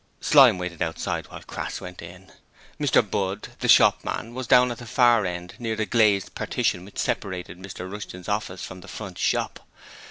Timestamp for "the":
3.59-3.67, 4.79-4.87, 5.75-5.85, 8.81-8.87